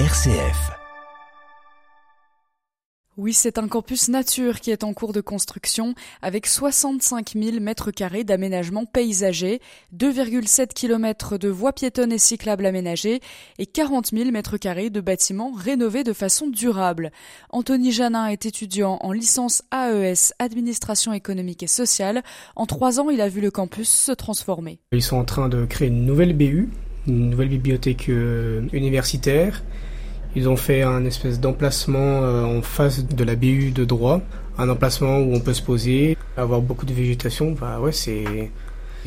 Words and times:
RCF. 0.00 0.72
Oui, 3.16 3.32
c'est 3.32 3.58
un 3.58 3.68
campus 3.68 4.08
nature 4.08 4.58
qui 4.58 4.72
est 4.72 4.82
en 4.82 4.92
cours 4.92 5.12
de 5.12 5.20
construction 5.20 5.94
avec 6.20 6.48
65 6.48 7.34
000 7.40 7.60
mètres 7.60 7.92
carrés 7.92 8.24
d'aménagement 8.24 8.86
paysager, 8.86 9.60
2,7 9.96 10.72
km 10.74 11.38
de 11.38 11.48
voies 11.48 11.72
piétonnes 11.72 12.10
et 12.10 12.18
cyclables 12.18 12.66
aménagées 12.66 13.20
et 13.60 13.66
40 13.66 14.08
000 14.08 14.32
mètres 14.32 14.56
carrés 14.56 14.90
de 14.90 15.00
bâtiments 15.00 15.52
rénovés 15.52 16.02
de 16.02 16.12
façon 16.12 16.48
durable. 16.48 17.12
Anthony 17.50 17.92
Janin 17.92 18.26
est 18.26 18.46
étudiant 18.46 18.98
en 19.00 19.12
licence 19.12 19.62
AES, 19.72 20.32
Administration 20.40 21.12
économique 21.12 21.62
et 21.62 21.68
sociale. 21.68 22.24
En 22.56 22.66
trois 22.66 22.98
ans, 22.98 23.10
il 23.10 23.20
a 23.20 23.28
vu 23.28 23.40
le 23.40 23.52
campus 23.52 23.88
se 23.88 24.10
transformer. 24.10 24.80
Ils 24.90 25.04
sont 25.04 25.18
en 25.18 25.24
train 25.24 25.48
de 25.48 25.64
créer 25.64 25.86
une 25.86 26.04
nouvelle 26.04 26.36
BU, 26.36 26.68
une 27.06 27.30
nouvelle 27.30 27.48
bibliothèque 27.48 28.08
euh, 28.08 28.62
universitaire 28.72 29.62
ils 30.36 30.48
ont 30.48 30.56
fait 30.56 30.82
un 30.82 31.04
espèce 31.04 31.38
d'emplacement 31.38 32.22
euh, 32.22 32.44
en 32.44 32.62
face 32.62 33.06
de 33.06 33.24
la 33.24 33.36
BU 33.36 33.70
de 33.70 33.84
droit, 33.84 34.20
un 34.58 34.68
emplacement 34.68 35.18
où 35.18 35.34
on 35.34 35.40
peut 35.40 35.54
se 35.54 35.62
poser, 35.62 36.16
avoir 36.36 36.60
beaucoup 36.60 36.86
de 36.86 36.92
végétation. 36.92 37.52
Bah 37.52 37.78
ouais, 37.80 37.92
c'est 37.92 38.50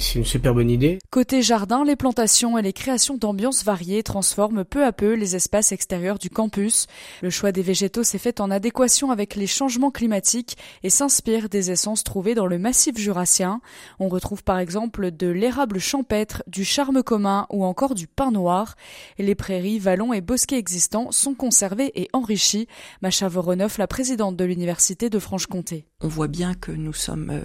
c'est 0.00 0.18
une 0.18 0.24
super 0.24 0.54
bonne 0.54 0.70
idée. 0.70 0.98
Côté 1.10 1.42
jardin, 1.42 1.84
les 1.84 1.96
plantations 1.96 2.58
et 2.58 2.62
les 2.62 2.72
créations 2.72 3.16
d'ambiances 3.16 3.64
variées 3.64 4.02
transforment 4.02 4.64
peu 4.64 4.84
à 4.84 4.92
peu 4.92 5.14
les 5.14 5.36
espaces 5.36 5.72
extérieurs 5.72 6.18
du 6.18 6.30
campus. 6.30 6.86
Le 7.22 7.30
choix 7.30 7.52
des 7.52 7.62
végétaux 7.62 8.02
s'est 8.02 8.18
fait 8.18 8.40
en 8.40 8.50
adéquation 8.50 9.10
avec 9.10 9.34
les 9.34 9.46
changements 9.46 9.90
climatiques 9.90 10.56
et 10.82 10.90
s'inspire 10.90 11.48
des 11.48 11.70
essences 11.70 12.04
trouvées 12.04 12.34
dans 12.34 12.46
le 12.46 12.58
massif 12.58 12.98
jurassien. 12.98 13.60
On 13.98 14.08
retrouve 14.08 14.44
par 14.44 14.58
exemple 14.58 15.10
de 15.10 15.28
l'érable 15.28 15.78
champêtre, 15.78 16.42
du 16.46 16.64
charme 16.64 17.02
commun 17.02 17.46
ou 17.50 17.64
encore 17.64 17.94
du 17.94 18.06
pin 18.06 18.30
noir. 18.30 18.76
Les 19.18 19.34
prairies, 19.34 19.78
vallons 19.78 20.12
et 20.12 20.20
bosquets 20.20 20.58
existants 20.58 21.10
sont 21.10 21.34
conservés 21.34 21.92
et 21.94 22.08
enrichis. 22.12 22.68
Macha 23.02 23.28
Voronoff, 23.28 23.78
la 23.78 23.86
présidente 23.86 24.36
de 24.36 24.44
l'université 24.44 25.10
de 25.10 25.18
Franche-Comté. 25.18 25.86
On 26.02 26.08
voit 26.08 26.28
bien 26.28 26.52
que 26.52 26.72
nous 26.72 26.92
sommes 26.92 27.30
euh, 27.30 27.40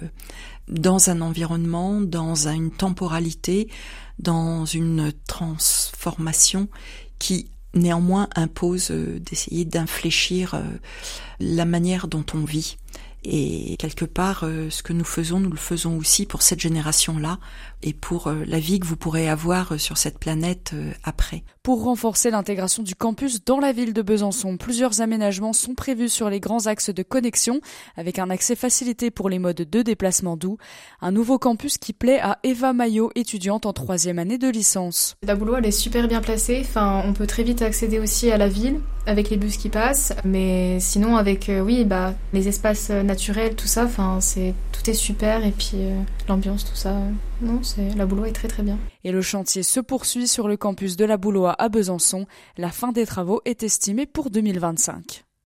dans 0.68 1.08
un 1.08 1.22
environnement, 1.22 2.02
dans 2.02 2.48
une 2.48 2.70
temporalité, 2.70 3.70
dans 4.18 4.66
une 4.66 5.10
transformation 5.26 6.68
qui 7.18 7.50
néanmoins 7.72 8.28
impose 8.36 8.90
euh, 8.90 9.18
d'essayer 9.20 9.64
d'infléchir 9.64 10.52
euh, 10.52 10.64
la 11.40 11.64
manière 11.64 12.08
dont 12.08 12.26
on 12.34 12.44
vit. 12.44 12.76
Et 13.24 13.76
quelque 13.78 14.04
part, 14.04 14.40
euh, 14.42 14.68
ce 14.70 14.82
que 14.82 14.92
nous 14.92 15.04
faisons, 15.04 15.38
nous 15.38 15.50
le 15.50 15.56
faisons 15.56 15.96
aussi 15.96 16.26
pour 16.26 16.42
cette 16.42 16.58
génération-là 16.58 17.38
et 17.82 17.92
pour 17.92 18.26
euh, 18.26 18.42
la 18.46 18.58
vie 18.58 18.80
que 18.80 18.86
vous 18.86 18.96
pourrez 18.96 19.28
avoir 19.28 19.72
euh, 19.72 19.78
sur 19.78 19.96
cette 19.96 20.18
planète 20.18 20.74
après. 21.04 21.44
Pour 21.62 21.84
renforcer 21.84 22.30
l'intégration 22.30 22.82
du 22.82 22.96
campus 22.96 23.44
dans 23.44 23.60
la 23.60 23.72
ville 23.72 23.92
de 23.92 24.02
Besançon, 24.02 24.56
plusieurs 24.56 25.00
aménagements 25.00 25.52
sont 25.52 25.74
prévus 25.74 26.08
sur 26.08 26.30
les 26.30 26.40
grands 26.40 26.66
axes 26.66 26.90
de 26.90 27.02
connexion, 27.04 27.60
avec 27.96 28.18
un 28.18 28.30
accès 28.30 28.56
facilité 28.56 29.12
pour 29.12 29.28
les 29.28 29.38
modes 29.38 29.56
de 29.56 29.82
déplacement 29.82 30.36
doux. 30.36 30.58
Un 31.00 31.12
nouveau 31.12 31.38
campus 31.38 31.78
qui 31.78 31.92
plaît 31.92 32.20
à 32.20 32.38
Eva 32.42 32.72
Maillot, 32.72 33.12
étudiante 33.14 33.66
en 33.66 33.72
troisième 33.72 34.18
année 34.18 34.38
de 34.38 34.48
licence. 34.48 35.14
La 35.22 35.36
Boulogne, 35.36 35.58
elle 35.58 35.66
est 35.66 35.70
super 35.70 36.08
bien 36.08 36.20
placée. 36.20 36.58
Enfin, 36.62 37.02
on 37.06 37.12
peut 37.12 37.28
très 37.28 37.44
vite 37.44 37.62
accéder 37.62 38.00
aussi 38.00 38.32
à 38.32 38.38
la 38.38 38.48
ville 38.48 38.80
avec 39.06 39.30
les 39.30 39.36
bus 39.36 39.56
qui 39.56 39.68
passent, 39.68 40.12
mais 40.24 40.78
sinon 40.80 41.16
avec 41.16 41.50
oui, 41.64 41.84
bah 41.84 42.14
les 42.32 42.48
espaces 42.48 42.90
naturel, 42.90 43.54
tout 43.54 43.66
ça. 43.66 43.84
Enfin, 43.84 44.18
c'est 44.20 44.54
tout 44.72 44.90
est 44.90 44.94
super 44.94 45.44
et 45.44 45.52
puis 45.52 45.74
euh, 45.74 46.00
l'ambiance, 46.28 46.64
tout 46.64 46.76
ça. 46.76 46.96
non, 47.40 47.62
c'est 47.62 47.94
la 47.96 48.06
Boulois 48.06 48.28
est 48.28 48.32
très 48.32 48.48
très 48.48 48.62
bien. 48.62 48.78
Et 49.04 49.12
le 49.12 49.22
chantier 49.22 49.62
se 49.62 49.80
poursuit 49.80 50.28
sur 50.28 50.48
le 50.48 50.56
campus 50.56 50.96
de 50.96 51.04
la 51.04 51.16
Boulois 51.16 51.54
à 51.58 51.68
Besançon. 51.68 52.26
La 52.56 52.70
fin 52.70 52.92
des 52.92 53.06
travaux 53.06 53.40
est 53.44 53.62
estimée 53.62 54.06
pour 54.06 54.30
2025. 54.30 55.24